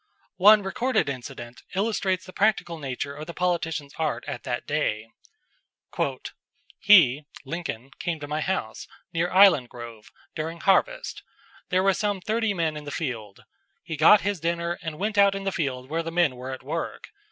[0.37, 5.09] One recorded incident illustrates the practical nature of the politician's art at that day:
[6.79, 11.21] "He [Lincoln] came to my house, near Island Grove, during harvest.
[11.69, 13.41] There were some thirty men in the field.
[13.83, 16.63] He got his dinner and went out in the field where the men were at
[16.63, 17.09] work.